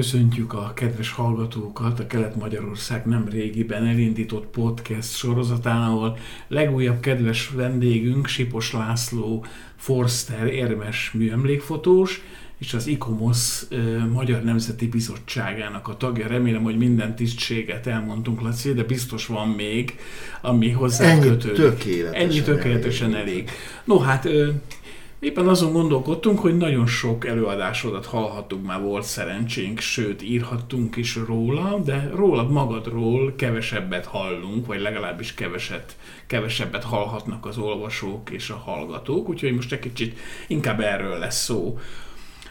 [0.00, 8.26] köszöntjük a kedves hallgatókat a Kelet-Magyarország nem régiben elindított podcast sorozatán, ahol legújabb kedves vendégünk
[8.26, 9.44] Sipos László
[9.76, 12.22] Forster érmes műemlékfotós,
[12.58, 13.62] és az ICOMOS
[14.12, 16.26] Magyar Nemzeti Bizottságának a tagja.
[16.26, 19.98] Remélem, hogy minden tisztséget elmondtunk, Laci, de biztos van még,
[20.40, 21.56] ami hozzá Ennyi kötődik.
[21.56, 23.28] tökéletesen Ennyi tökéletesen elég.
[23.28, 23.50] elég.
[23.84, 24.28] No hát
[25.20, 31.78] Éppen azon gondolkodtunk, hogy nagyon sok előadásodat hallhattunk, már volt szerencsénk, sőt írhattunk is róla,
[31.84, 35.96] de rólad magadról kevesebbet hallunk, vagy legalábbis keveset,
[36.26, 41.78] kevesebbet hallhatnak az olvasók és a hallgatók, úgyhogy most egy kicsit inkább erről lesz szó.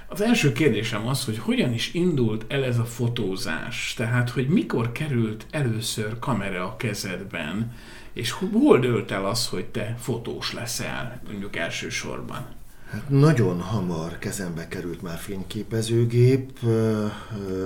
[0.07, 4.91] Az első kérdésem az, hogy hogyan is indult el ez a fotózás, tehát hogy mikor
[4.91, 7.73] került először kamera a kezedben,
[8.13, 12.58] és hol dőlt el az, hogy te fotós leszel, mondjuk elsősorban?
[12.91, 16.59] Hát nagyon hamar kezembe került már fényképezőgép,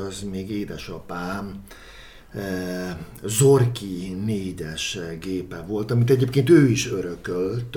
[0.08, 1.64] az még édesapám
[3.24, 7.76] Zorki négyes gépe volt, amit egyébként ő is örökölt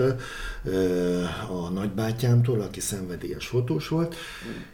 [1.50, 4.14] a nagybátyámtól, aki szenvedélyes fotós volt,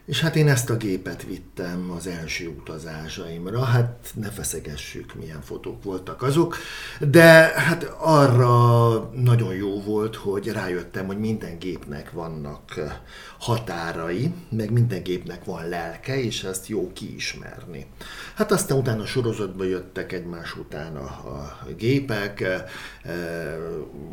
[0.05, 5.83] és hát én ezt a gépet vittem az első utazásaimra, hát ne feszegessük, milyen fotók
[5.83, 6.57] voltak azok,
[6.99, 7.23] de
[7.55, 12.79] hát arra nagyon jó volt, hogy rájöttem, hogy minden gépnek vannak
[13.39, 17.85] határai, meg minden gépnek van lelke, és ezt jó kiismerni.
[18.35, 22.65] Hát aztán utána sorozatban jöttek egymás után a, a gépek, e,
[23.03, 23.13] e,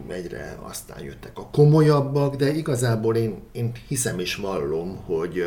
[0.08, 5.44] egyre aztán jöttek a komolyabbak, de igazából én, én hiszem és vallom, hogy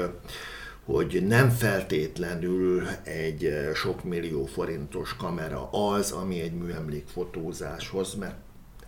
[0.85, 8.35] hogy nem feltétlenül egy sok millió forintos kamera az, ami egy műemlékfotózáshoz, mert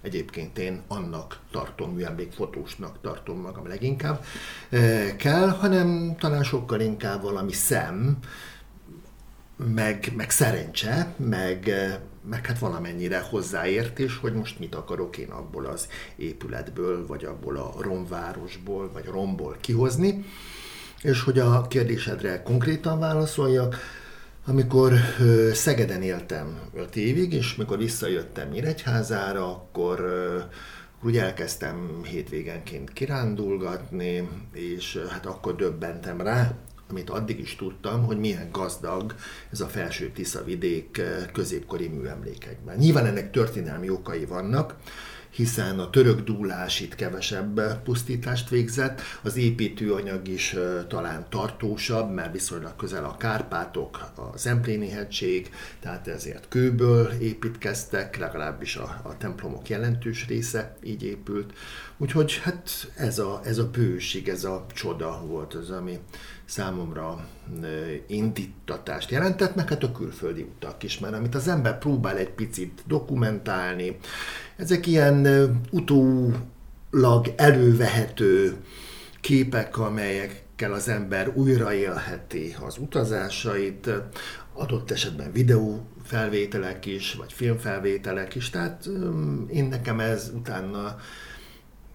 [0.02, 4.24] egyébként én annak tartom, műemlékfotósnak tartom magam leginkább
[4.70, 8.18] e, kell, hanem talán sokkal inkább valami szem,
[9.56, 11.72] meg, meg szerencse, meg,
[12.30, 17.74] meg hát valamennyire hozzáértés, hogy most mit akarok én abból az épületből, vagy abból a
[17.80, 20.26] romvárosból, vagy romból kihozni.
[21.02, 23.76] És hogy a kérdésedre konkrétan válaszoljak,
[24.46, 24.94] amikor
[25.54, 30.00] Szegeden éltem 5 évig, és mikor visszajöttem Nyíregyházára, akkor
[31.04, 36.52] úgy elkezdtem hétvégenként kirándulgatni, és hát akkor döbbentem rá,
[36.90, 39.16] amit addig is tudtam, hogy milyen gazdag
[39.52, 41.02] ez a felső Tisza vidék
[41.34, 42.78] középkori műemlékekben.
[42.78, 44.76] Nyilván ennek történelmi okai vannak,
[45.36, 50.56] hiszen a török dúlás itt kevesebb pusztítást végzett, az építőanyag is
[50.88, 58.76] talán tartósabb, mert viszonylag közel a Kárpátok, a Zempléni hegység, tehát ezért kőből építkeztek, legalábbis
[58.76, 61.54] a, a templomok jelentős része így épült.
[61.98, 66.00] Úgyhogy hát ez a, ez a bőség, ez a csoda volt az, ami
[66.46, 67.28] számomra
[68.08, 72.84] indítatást jelentett, meg hát a külföldi utak is, mert amit az ember próbál egy picit
[72.88, 73.98] dokumentálni,
[74.58, 75.28] ezek ilyen
[75.72, 78.56] utólag elővehető
[79.22, 83.90] képek, amelyekkel az ember újraélheti az utazásait,
[84.54, 88.90] adott esetben videó felvételek is, vagy filmfelvételek is, tehát
[89.50, 90.98] én nekem ez utána,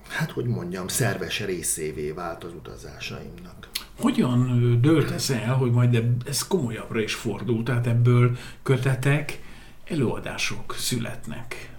[0.09, 3.69] hát hogy mondjam, szerves részévé vált az utazásaimnak.
[4.01, 9.41] Hogyan dölt ez el, hogy majd ez komolyabbra is fordul, tehát ebből kötetek,
[9.85, 11.71] előadások születnek?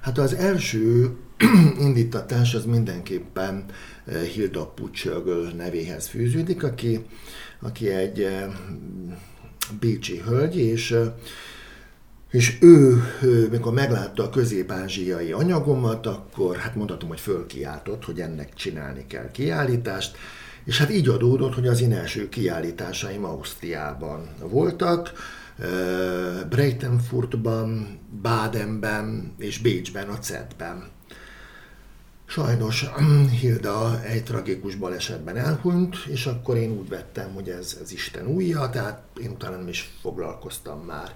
[0.00, 1.16] Hát az első
[1.86, 3.64] indítatás az mindenképpen
[4.34, 7.04] Hilda Pucsögöl nevéhez fűződik, aki,
[7.60, 8.28] aki egy
[9.80, 10.96] bécsi hölgy, és
[12.30, 13.02] és ő,
[13.50, 20.16] mikor meglátta a közép-ázsiai anyagomat, akkor hát mondhatom, hogy fölkiáltott, hogy ennek csinálni kell kiállítást,
[20.68, 25.12] és hát így adódott, hogy az én első kiállításaim Ausztriában voltak,
[26.48, 30.88] Breitenfurtban, Badenben és Bécsben, a CET-ben.
[32.26, 32.86] Sajnos
[33.40, 38.70] Hilda egy tragikus balesetben elhunyt, és akkor én úgy vettem, hogy ez, ez Isten újja,
[38.70, 41.14] tehát én utána nem is foglalkoztam már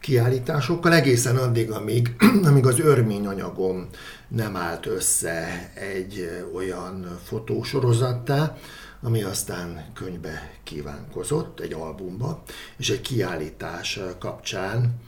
[0.00, 2.16] kiállításokkal, egészen addig, amíg,
[2.48, 3.88] amíg az örmény anyagom
[4.28, 8.56] nem állt össze egy olyan fotósorozattá,
[9.02, 12.42] ami aztán könyvbe kívánkozott, egy albumba,
[12.76, 15.00] és egy kiállítás kapcsán,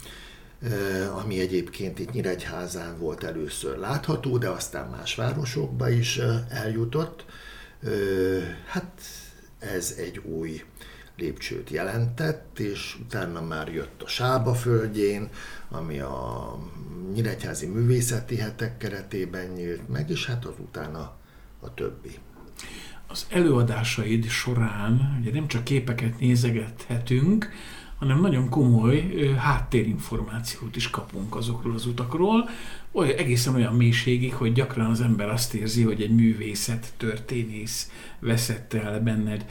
[1.15, 7.25] ami egyébként itt Nyíregyházán volt először látható, de aztán más városokba is eljutott.
[8.67, 9.01] Hát
[9.59, 10.65] ez egy új
[11.17, 15.29] lépcsőt jelentett, és utána már jött a Sába földjén,
[15.69, 16.59] ami a
[17.13, 21.17] Nyíregyházi Művészeti Hetek keretében nyílt meg, és hát azután a,
[21.61, 22.19] a többi.
[23.07, 27.51] Az előadásaid során ugye nem csak képeket nézegethetünk,
[27.99, 32.49] hanem nagyon komoly háttérinformációt is kapunk azokról az utakról,
[32.93, 38.75] olyan, egészen olyan mélységig, hogy gyakran az ember azt érzi, hogy egy művészet történész veszett
[38.75, 39.47] el benned.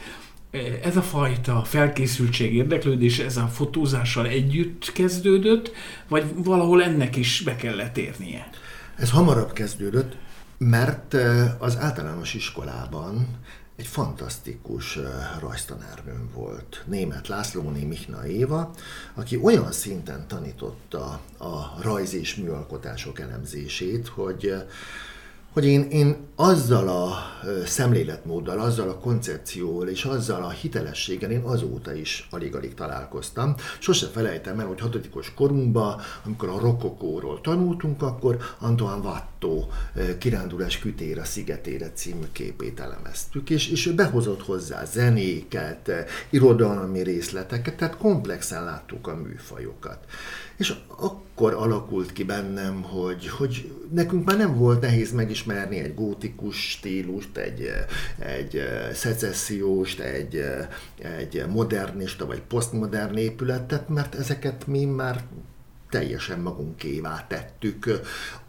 [0.82, 5.72] Ez a fajta felkészültség, érdeklődés, ez a fotózással együtt kezdődött,
[6.08, 8.50] vagy valahol ennek is be kellett érnie?
[8.96, 10.16] Ez hamarabb kezdődött,
[10.64, 11.14] mert
[11.58, 13.26] az általános iskolában
[13.76, 14.98] egy fantasztikus
[15.40, 18.70] rajztanárnőm volt, német Lászlóné Mihna Éva,
[19.14, 24.54] aki olyan szinten tanította a rajz és műalkotások elemzését, hogy
[25.54, 27.16] hogy én, én azzal a
[27.66, 33.54] szemléletmóddal, azzal a koncepcióval és azzal a hitelességgel én azóta is alig-alig találkoztam.
[33.78, 39.64] Sose felejtem el, hogy hatodikos korunkban, amikor a rokokóról tanultunk, akkor Antoine Watteau
[40.18, 45.90] Kirándulás kütére szigetére című képét elemeztük, és, és behozott hozzá zenéket,
[46.30, 49.98] irodalmi részleteket, tehát komplexen láttuk a műfajokat.
[50.56, 56.70] És akkor alakult ki bennem, hogy, hogy nekünk már nem volt nehéz megismerni egy gótikus
[56.70, 57.70] stílust, egy,
[58.18, 58.62] egy
[58.92, 60.44] szecesszióst, egy,
[61.18, 65.24] egy modernista vagy posztmodern épületet, mert ezeket mi már
[65.94, 68.00] teljesen magunkévá tettük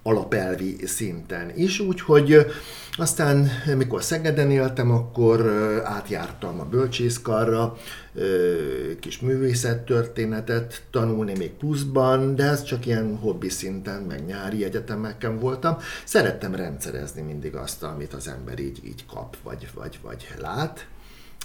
[0.04, 2.46] alapelvi szinten is, úgyhogy
[2.98, 5.50] aztán, mikor Szegeden éltem, akkor
[5.84, 7.78] átjártam a bölcsészkarra,
[9.00, 15.78] kis művészettörténetet tanulni még pluszban, de ez csak ilyen hobbi szinten, meg nyári egyetemeken voltam.
[16.06, 20.88] Szerettem rendszerezni mindig azt, amit az ember így, így kap, vagy, vagy, vagy lát.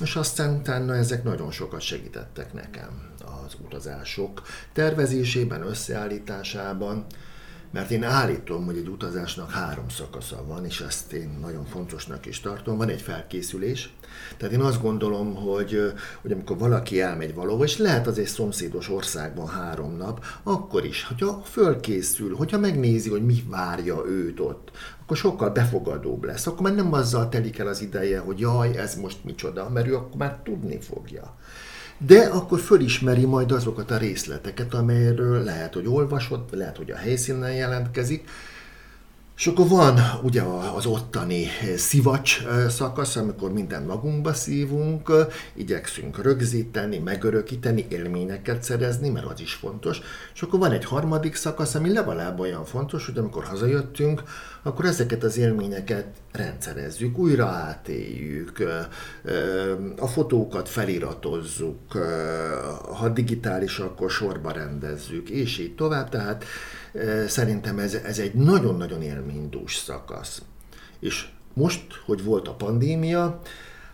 [0.00, 4.42] És aztán utána ezek nagyon sokat segítettek nekem az utazások
[4.72, 7.06] tervezésében, összeállításában,
[7.72, 12.40] mert én állítom, hogy egy utazásnak három szakasza van, és ezt én nagyon fontosnak is
[12.40, 12.76] tartom.
[12.76, 13.92] Van egy felkészülés,
[14.36, 18.88] tehát én azt gondolom, hogy, hogy amikor valaki elmegy valahova, és lehet az egy szomszédos
[18.88, 24.70] országban három nap, akkor is, hogyha fölkészül, hogyha megnézi, hogy mi várja őt ott,
[25.02, 26.46] akkor sokkal befogadóbb lesz.
[26.46, 29.96] Akkor már nem azzal telik el az ideje, hogy jaj, ez most micsoda, mert ő
[29.96, 31.36] akkor már tudni fogja
[32.06, 37.52] de akkor fölismeri majd azokat a részleteket, amelyről lehet, hogy olvasott, lehet, hogy a helyszínen
[37.52, 38.28] jelentkezik,
[39.40, 40.42] és akkor van ugye
[40.76, 41.46] az ottani
[41.76, 45.12] szivacs szakasz, amikor minden magunkba szívunk,
[45.54, 50.00] igyekszünk rögzíteni, megörökíteni, élményeket szerezni, mert az is fontos.
[50.34, 54.22] És akkor van egy harmadik szakasz, ami legalább olyan fontos, hogy amikor hazajöttünk,
[54.62, 58.62] akkor ezeket az élményeket rendszerezzük, újra átéljük,
[59.98, 61.92] a fotókat feliratozzuk,
[62.98, 66.08] ha digitális, akkor sorba rendezzük, és így tovább.
[66.08, 66.44] Tehát
[67.26, 70.42] szerintem ez, ez egy nagyon-nagyon élménydús szakasz.
[70.98, 73.40] És most, hogy volt a pandémia,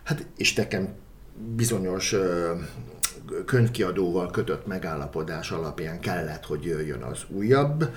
[0.03, 0.93] hát és nekem
[1.55, 2.15] bizonyos
[3.45, 7.89] könyvkiadóval kötött megállapodás alapján kellett, hogy jöjjön az újabb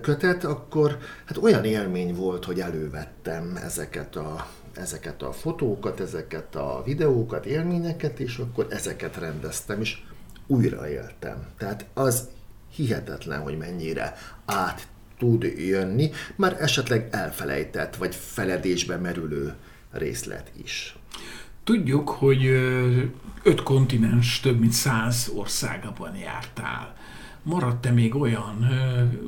[0.00, 6.82] kötet, akkor hát olyan élmény volt, hogy elővettem ezeket a, ezeket a fotókat, ezeket a
[6.84, 9.98] videókat, élményeket, és akkor ezeket rendeztem, és
[10.46, 11.46] újraéltem.
[11.58, 12.28] Tehát az
[12.74, 14.86] hihetetlen, hogy mennyire át
[15.18, 19.54] tud jönni, már esetleg elfelejtett vagy feledésbe merülő
[19.90, 20.96] részlet is.
[21.64, 22.44] Tudjuk, hogy
[23.42, 26.94] öt kontinens, több mint száz országban jártál.
[27.42, 28.68] Maradt-e még olyan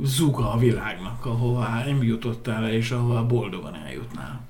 [0.02, 4.40] zuga a világnak, ahová nem jutottál és ahova boldogan eljutnál?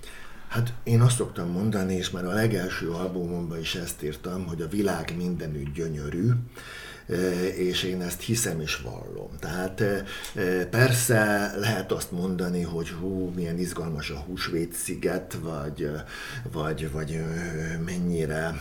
[0.48, 4.68] Hát én azt szoktam mondani, és már a legelső albumomban is ezt írtam, hogy a
[4.68, 6.30] világ mindenütt gyönyörű,
[7.56, 9.30] és én ezt hiszem és vallom.
[9.40, 9.82] Tehát
[10.70, 15.90] persze lehet azt mondani, hogy hú, milyen izgalmas a húsvét-sziget, vagy,
[16.52, 17.24] vagy, vagy
[17.84, 18.54] mennyire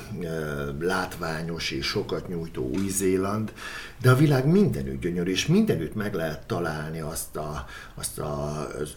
[0.80, 3.54] látványos és sokat nyújtó Új-Zéland,
[4.02, 8.96] de a világ mindenütt gyönyörű, és mindenütt meg lehet találni azt a, azt a, az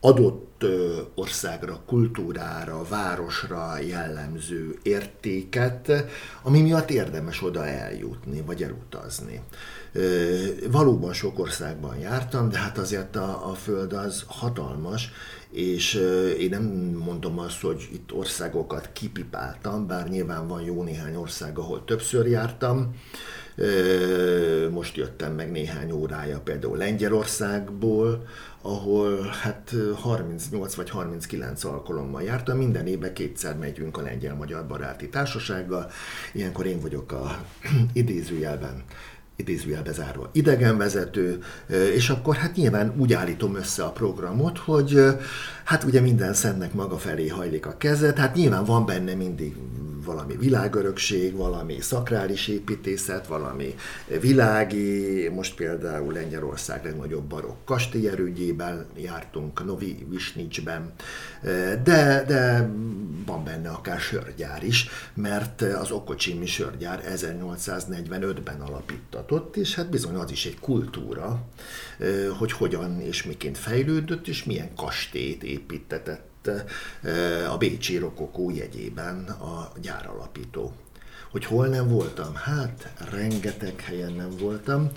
[0.00, 0.64] adott
[1.14, 5.92] országra, kultúrára, városra jellemző értéket,
[6.42, 9.42] ami miatt érdemes oda eljutni, vagy elutazni.
[10.70, 15.10] Valóban sok országban jártam, de hát azért a, a Föld az hatalmas,
[15.50, 15.94] és
[16.38, 16.64] én nem
[17.04, 22.94] mondom azt, hogy itt országokat kipipáltam, bár nyilván van jó néhány ország, ahol többször jártam,
[24.70, 28.26] most jöttem meg néhány órája például Lengyelországból,
[28.62, 35.90] ahol hát 38 vagy 39 alkalommal jártam, minden évben kétszer megyünk a Lengyel-Magyar Baráti Társasággal,
[36.32, 37.44] ilyenkor én vagyok a
[37.92, 38.84] idézőjelben
[39.36, 41.42] idézőjelbe zárva idegenvezető,
[41.94, 45.00] és akkor hát nyilván úgy állítom össze a programot, hogy
[45.66, 49.54] Hát ugye minden szentnek maga felé hajlik a kezet, hát nyilván van benne mindig
[50.06, 53.74] valami világörökség, valami szakrális építészet, valami
[54.20, 60.92] világi, most például Lengyelország legnagyobb barokk kastélyerődjében jártunk, Novi Visnicsben,
[61.82, 62.70] de, de
[63.26, 70.30] van benne akár sörgyár is, mert az Okocsimi sörgyár 1845-ben alapítatott, és hát bizony az
[70.30, 71.42] is egy kultúra,
[72.38, 76.50] hogy hogyan és miként fejlődött, és milyen kastélyt építetett
[77.50, 80.72] a Bécsi Rokokó jegyében a gyáralapító.
[81.30, 82.34] Hogy hol nem voltam?
[82.34, 84.90] Hát, rengeteg helyen nem voltam.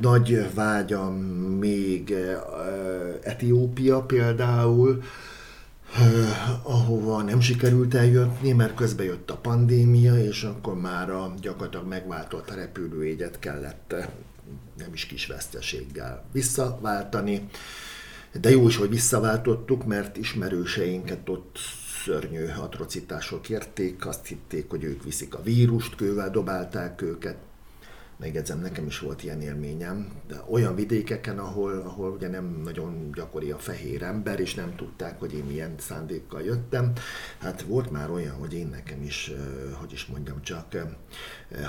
[0.00, 1.14] Nagy vágyam
[1.58, 2.14] még
[3.22, 5.02] Etiópia például,
[6.62, 12.54] ahova nem sikerült eljutni, mert közbe jött a pandémia, és akkor már a gyakorlatilag megváltott
[12.54, 13.94] repülőjegyet kellett
[14.76, 17.48] nem is kis veszteséggel visszaváltani.
[18.40, 21.58] De jó is, hogy visszaváltottuk, mert ismerőseinket ott
[22.04, 27.36] szörnyű atrocitások érték, azt hitték, hogy ők viszik a vírust, kővel dobálták őket.
[28.18, 33.50] Megjegyzem, nekem is volt ilyen élményem, de olyan vidékeken, ahol, ahol ugye nem nagyon gyakori
[33.50, 36.92] a fehér ember, és nem tudták, hogy én milyen szándékkal jöttem.
[37.38, 39.32] Hát volt már olyan, hogy én nekem is,
[39.72, 40.76] hogy is mondjam csak,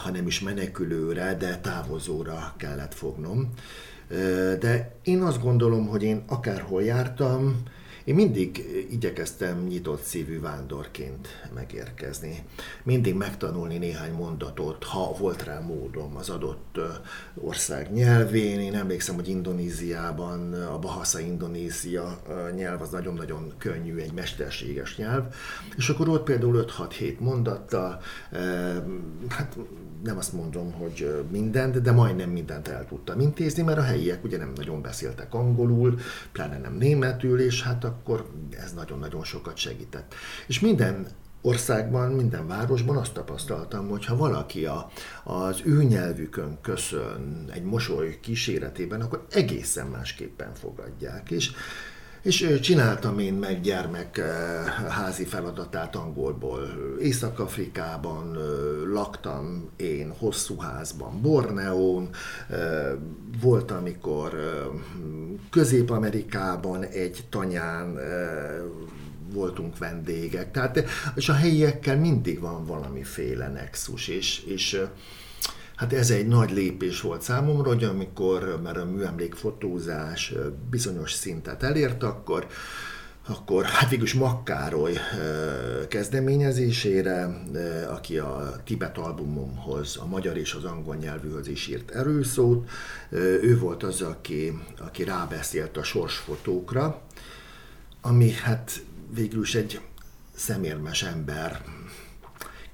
[0.04, 3.54] ha nem is menekülőre, de távozóra kellett fognom
[4.60, 7.64] de én azt gondolom, hogy én akárhol jártam,
[8.08, 12.44] én mindig igyekeztem nyitott szívű vándorként megérkezni.
[12.84, 16.80] Mindig megtanulni néhány mondatot, ha volt rá módom az adott
[17.36, 18.60] ország nyelvén.
[18.60, 22.22] Én emlékszem, hogy Indonéziában a Bahasa Indonézia
[22.56, 25.24] nyelv az nagyon-nagyon könnyű, egy mesterséges nyelv.
[25.78, 28.02] És akkor ott például 5-6-7 mondattal,
[29.30, 29.58] hát
[30.04, 34.38] nem azt mondom, hogy mindent, de majdnem mindent el tudtam intézni, mert a helyiek ugye
[34.38, 36.00] nem nagyon beszéltek angolul,
[36.32, 37.96] pláne nem németül, és hát akkor
[38.50, 40.14] ez nagyon-nagyon sokat segített.
[40.48, 41.08] És minden
[41.42, 44.90] országban, minden városban azt tapasztaltam, hogy ha valaki a,
[45.24, 51.32] az ő nyelvükön köszön egy mosoly kíséretében, akkor egészen másképpen fogadják.
[51.32, 51.52] És
[52.28, 54.22] és csináltam én meg gyermek
[54.90, 56.60] házi feladatát angolból.
[57.02, 58.38] Észak-Afrikában
[58.92, 62.10] laktam én, hosszú házban, Borneón,
[63.42, 64.34] volt, amikor
[65.50, 67.98] Közép-Amerikában egy tanyán
[69.34, 70.52] voltunk vendégek.
[70.52, 70.84] Tehát,
[71.16, 74.82] és a helyiekkel mindig van valamiféle nexus, és, és
[75.78, 80.34] Hát ez egy nagy lépés volt számomra, hogy amikor már a műemlékfotózás
[80.70, 82.48] bizonyos szintet elért, akkor
[83.30, 84.94] akkor hát végülis Makkároly
[85.88, 87.42] kezdeményezésére,
[87.90, 92.70] aki a Tibet albumomhoz, a magyar és az angol nyelvűhöz is írt erőszót,
[93.42, 97.02] ő volt az, aki, aki rábeszélt a sorsfotókra,
[98.02, 98.72] ami hát
[99.16, 99.80] végül is egy
[100.36, 101.62] szemérmes ember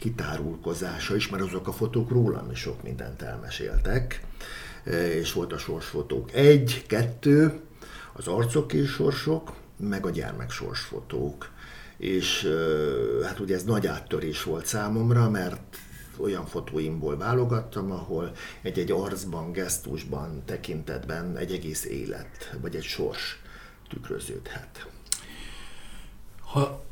[0.03, 4.23] kitárulkozása is, mert azok a fotók rólam is sok mindent elmeséltek,
[4.83, 6.33] e, és volt a sorsfotók.
[6.33, 7.59] Egy, kettő,
[8.13, 11.51] az arcok és sorsok, meg a gyermek sorsfotók.
[11.97, 15.77] És e, hát ugye ez nagy áttörés volt számomra, mert
[16.17, 18.31] olyan fotóimból válogattam, ahol
[18.61, 23.41] egy-egy arcban, gesztusban, tekintetben egy egész élet, vagy egy sors
[23.89, 24.87] tükröződhet.
[26.39, 26.83] Ha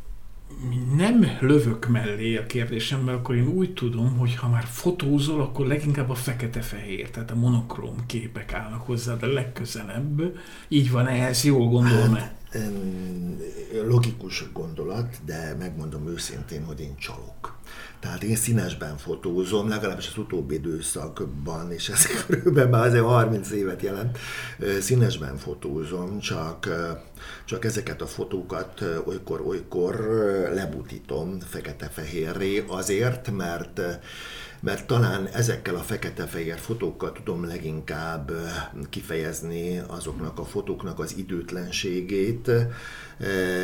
[0.96, 6.10] nem lövök mellé a kérdésemben, akkor én úgy tudom, hogy ha már fotózol, akkor leginkább
[6.10, 10.38] a fekete-fehér, tehát a monokróm képek állnak hozzá, de legközelebb.
[10.68, 12.41] Így van ehhez, jól gondolom hát,
[13.84, 17.60] Logikus gondolat, de megmondom őszintén, hogy én csalok.
[18.00, 23.82] Tehát én színesben fotózom, legalábbis az utóbbi időszakban, és ez körülbelül már azért 30 évet
[23.82, 24.18] jelent,
[24.80, 26.70] színesben fotózom, csak,
[27.46, 29.96] csak ezeket a fotókat olykor-olykor
[30.54, 33.82] lebutítom fekete-fehérré azért, mert
[34.62, 38.32] mert talán ezekkel a fekete-fehér fotókkal tudom leginkább
[38.90, 42.52] kifejezni azoknak a fotóknak az időtlenségét.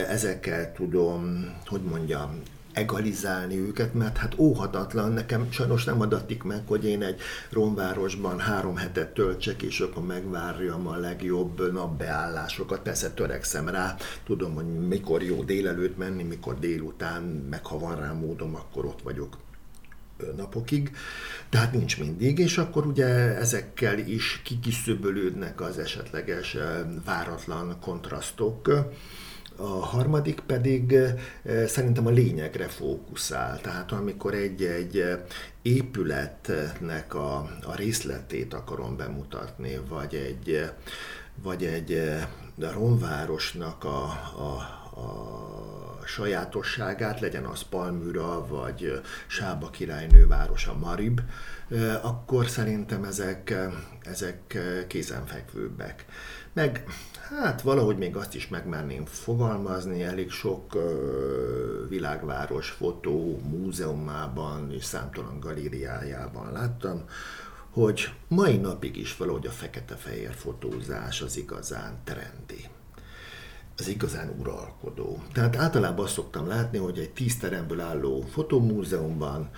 [0.10, 2.42] Ezekkel tudom, hogy mondjam,
[2.74, 8.76] egalizálni őket, mert hát óhatatlan, nekem sajnos nem adatik meg, hogy én egy romvárosban három
[8.76, 12.80] hetet töltsek, és akkor megvárjam a legjobb napbeállásokat.
[12.80, 18.12] Persze törekszem rá, tudom, hogy mikor jó délelőtt menni, mikor délután, meg ha van rá
[18.12, 19.38] módom, akkor ott vagyok
[20.36, 20.92] napokig,
[21.50, 23.06] tehát nincs mindig, és akkor ugye
[23.38, 26.58] ezekkel is kikiszöbölődnek az esetleges
[27.06, 28.86] váratlan kontrasztok,
[29.60, 30.98] a harmadik pedig
[31.68, 33.62] szerintem a lényegre fókuszál.
[33.62, 35.04] Tehát amikor egy-egy
[35.62, 40.70] épületnek a, a részletét akarom bemutatni, vagy egy,
[41.44, 42.02] vagy egy
[42.58, 44.04] romvárosnak a,
[44.38, 44.52] a,
[45.00, 51.22] a sajátosságát, legyen az Palmyra, vagy Sába királynő városa Marib,
[52.02, 53.54] akkor szerintem ezek,
[54.04, 56.06] ezek kézenfekvőbbek.
[56.54, 56.84] Meg
[57.30, 60.78] hát valahogy még azt is megmerném fogalmazni, elég sok
[61.90, 67.04] világváros fotó múzeumában és számtalan galériájában láttam,
[67.72, 72.70] hogy mai napig is valahogy a fekete-fehér fotózás az igazán trendi
[73.78, 75.24] az igazán uralkodó.
[75.34, 79.50] Tehát általában azt szoktam látni, hogy egy tíz teremből álló fotómúzeumban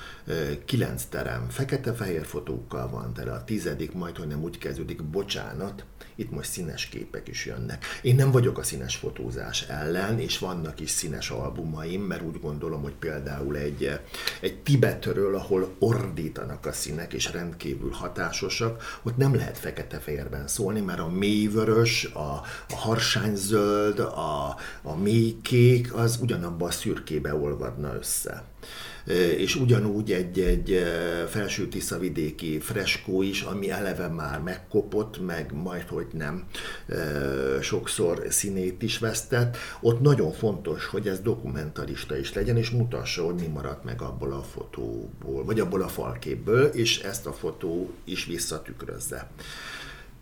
[0.66, 5.86] kilenc terem fekete-fehér fotókkal van, de a tizedik majd, hogy nem úgy kezdődik, bocsánat,
[6.16, 7.86] itt most színes képek is jönnek.
[8.02, 12.82] Én nem vagyok a színes fotózás ellen, és vannak is színes albumaim, mert úgy gondolom,
[12.82, 14.00] hogy például egy,
[14.42, 21.00] egy Tibetről, ahol ordítanak a színek, és rendkívül hatásosak, ott nem lehet fekete-fehérben szólni, mert
[21.00, 28.44] a mélyvörös, a, a harsányzöld, a, a mélykék, az ugyanabba a szürkébe olvadna össze
[29.38, 30.84] és ugyanúgy egy-egy
[31.28, 36.46] felső Tiszavidéki freskó is, ami eleve már megkopott, meg majd, hogy nem
[37.62, 39.58] sokszor színét is vesztett.
[39.82, 44.32] Ott nagyon fontos, hogy ez dokumentarista is legyen, és mutassa, hogy mi maradt meg abból
[44.32, 49.30] a fotóból, vagy abból a falképből, és ezt a fotó is visszatükrözze.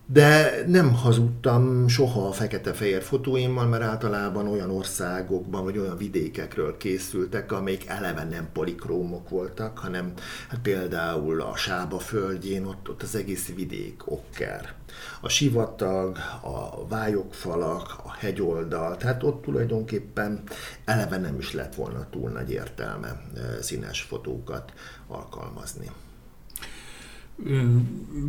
[0.09, 7.51] De nem hazudtam soha a fekete-fehér fotóimmal, mert általában olyan országokban vagy olyan vidékekről készültek,
[7.51, 10.13] amelyik eleve nem polikrómok voltak, hanem
[10.49, 14.73] hát például a Sába földjén, ott, ott az egész vidék okker.
[15.21, 20.43] A sivatag, a vályokfalak, a hegyoldal, tehát ott tulajdonképpen
[20.85, 24.73] eleve nem is lett volna túl nagy értelme eh, színes fotókat
[25.07, 25.91] alkalmazni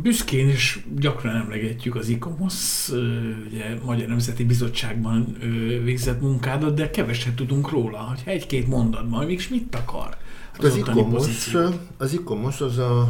[0.01, 2.89] büszkén is gyakran emlegetjük az ICOMOS,
[3.47, 5.37] ugye Magyar Nemzeti Bizottságban
[5.83, 10.17] végzett munkádat, de keveset tudunk róla, hogy egy-két mondatban, mégis mit akar?
[10.51, 11.53] Hát az, az ICOMOS,
[11.97, 13.01] az ICOMOS az a,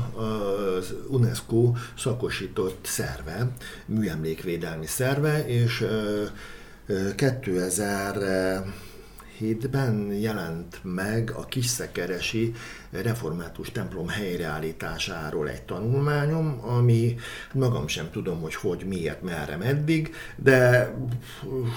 [0.77, 3.51] az UNESCO szakosított szerve,
[3.85, 5.85] műemlékvédelmi szerve, és
[7.15, 8.63] 2000
[9.39, 12.53] 2007-ben jelent meg a Kiszekeresi
[12.89, 17.15] református templom helyreállításáról egy tanulmányom, ami
[17.53, 20.93] magam sem tudom, hogy hogy, miért, merre, meddig, de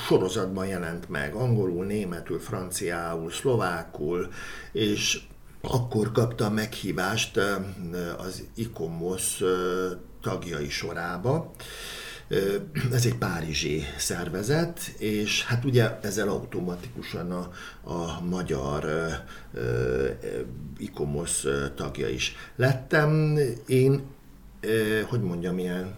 [0.06, 4.32] sorozatban jelent meg angolul, németül, franciául, szlovákul,
[4.72, 5.20] és
[5.60, 7.40] akkor kapta meghívást
[8.18, 9.42] az ICOMOS
[10.20, 11.50] tagjai sorába,
[12.92, 17.50] ez egy párizsi szervezet, és hát ugye ezzel automatikusan a,
[17.92, 18.86] a magyar
[20.78, 23.38] ICOMOS tagja is lettem.
[23.66, 24.02] Én,
[25.08, 25.94] hogy mondjam, ilyen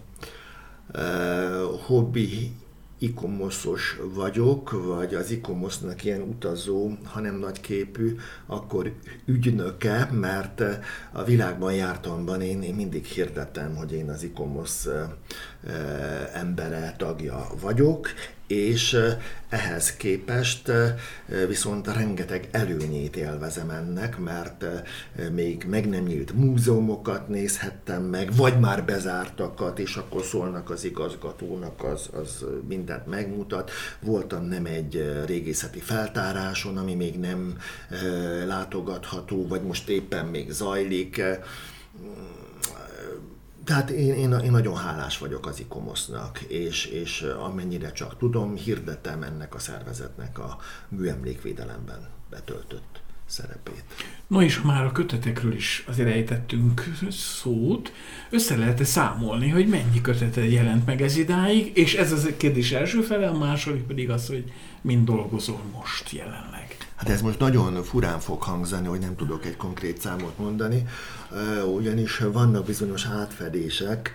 [1.85, 2.51] hobbi
[2.97, 8.93] ikomoszos vagyok, vagy az ikomosznak ilyen utazó, hanem nagyképű, akkor
[9.25, 10.63] ügynöke, mert
[11.11, 14.87] a világban jártamban én, én mindig hirdetem, hogy én az ikomosz
[16.45, 18.09] embere, tagja vagyok,
[18.47, 18.97] és
[19.49, 20.71] ehhez képest
[21.47, 24.65] viszont rengeteg előnyét élvezem ennek, mert
[25.31, 31.83] még meg nem nyílt múzeumokat nézhettem meg, vagy már bezártakat, és akkor szólnak az igazgatónak,
[31.83, 33.71] az, az mindent megmutat.
[33.99, 37.57] Voltam nem egy régészeti feltáráson, ami még nem
[38.45, 41.21] látogatható, vagy most éppen még zajlik
[43.65, 49.23] tehát én, én, én nagyon hálás vagyok az ikomosznak, és, és amennyire csak tudom, hirdetem
[49.23, 50.57] ennek a szervezetnek a
[50.89, 53.83] műemlékvédelemben betöltött szerepét.
[54.27, 57.91] No és már a kötetekről is azért ejtettünk szót,
[58.29, 62.37] össze lehet -e számolni, hogy mennyi kötete jelent meg ez idáig, és ez az a
[62.37, 64.51] kérdés első fele, a második pedig az, hogy
[64.81, 66.84] mind dolgozol most jelenleg.
[66.95, 70.87] Hát ez most nagyon furán fog hangzani, hogy nem tudok egy konkrét számot mondani,
[71.75, 74.13] ugyanis vannak bizonyos átfedések,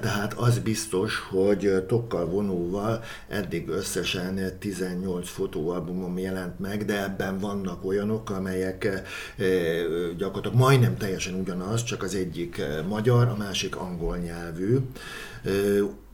[0.00, 7.84] tehát az biztos, hogy tokkal vonóval eddig összesen 18 fotóalbumom jelent meg, de ebben vannak
[7.84, 9.02] olyanok, amelyek
[10.16, 14.78] gyakorlatilag majdnem teljesen ugyanaz, csak az egyik magyar, a másik angol nyelvű.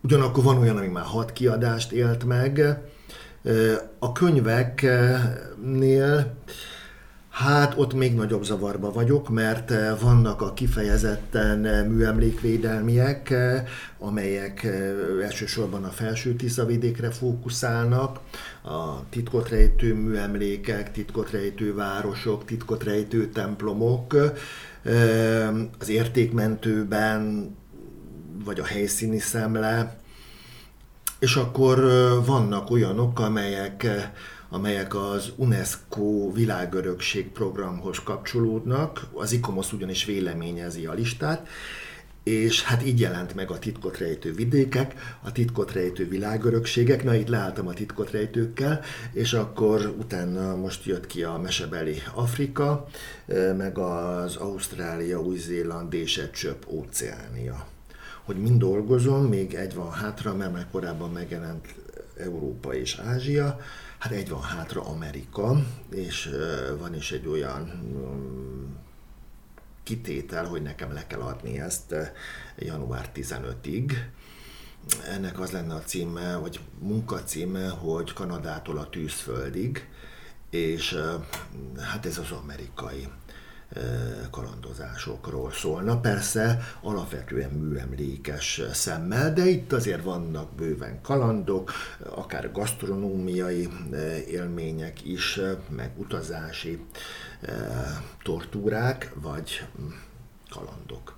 [0.01, 2.79] Ugyanakkor van olyan, ami már hat kiadást élt meg,
[3.99, 5.37] a könyveknél
[7.37, 13.35] Hát ott még nagyobb zavarba vagyok, mert vannak a kifejezetten műemlékvédelmiek,
[13.99, 14.67] amelyek
[15.23, 18.21] elsősorban a felső Tiszavidékre fókuszálnak,
[18.63, 24.17] a titkot rejtő műemlékek, titkot rejtő városok, titkot rejtő templomok,
[25.79, 27.55] az értékmentőben,
[28.45, 29.97] vagy a helyszíni szemle,
[31.19, 31.81] És akkor
[32.27, 33.87] vannak olyanok, amelyek
[34.49, 39.07] amelyek az UNESCO világörökség programhoz kapcsolódnak.
[39.13, 41.49] Az ICOMOS ugyanis véleményezi a listát,
[42.23, 47.29] és hát így jelent meg a titkot rejtő vidékek, a titkot rejtő világörökségek, na itt
[47.29, 48.81] leálltam a titkot rejtőkkel,
[49.13, 52.87] és akkor utána most jött ki a mesebeli Afrika,
[53.57, 57.76] meg az Ausztrália, Új-Zéland és egy csöpp óceánia.
[58.27, 61.75] Hogy mind dolgozom, még egy van hátra, mert már korábban megjelent
[62.19, 63.59] Európa és Ázsia,
[63.99, 65.57] hát egy van hátra Amerika,
[65.91, 66.31] és
[66.79, 67.71] van is egy olyan
[69.83, 71.95] kitétel, hogy nekem le kell adni ezt
[72.59, 73.93] január 15-ig.
[75.09, 79.89] Ennek az lenne a címe, vagy munkacíme, hogy Kanadától a tűzföldig,
[80.51, 80.97] és
[81.79, 83.09] hát ez az amerikai
[84.31, 86.01] kalandozásokról szólna.
[86.01, 91.73] Persze alapvetően műemlékes szemmel, de itt azért vannak bőven kalandok,
[92.15, 93.69] akár gasztronómiai
[94.29, 96.87] élmények is, meg utazási
[98.23, 99.67] tortúrák, vagy
[100.51, 101.16] kalandok.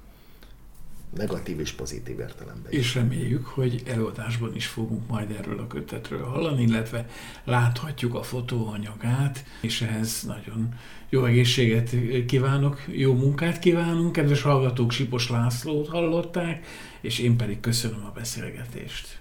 [1.17, 2.73] Negatív és pozitív értelemben.
[2.73, 7.07] És reméljük, hogy előadásban is fogunk majd erről a kötetről hallani, illetve
[7.45, 10.75] láthatjuk a fotóanyagát, és ehhez nagyon
[11.09, 11.95] jó egészséget
[12.27, 14.13] kívánok, jó munkát kívánunk.
[14.13, 16.67] Kedves hallgatók, Sipos Lászlót hallották,
[17.01, 19.19] és én pedig köszönöm a beszélgetést.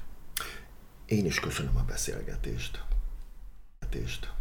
[1.05, 2.83] Én is köszönöm a beszélgetést.
[3.79, 4.36] beszélgetést.